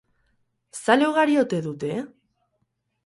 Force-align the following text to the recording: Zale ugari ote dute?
Zale 0.79 1.09
ugari 1.11 1.37
ote 1.43 1.61
dute? 1.67 1.93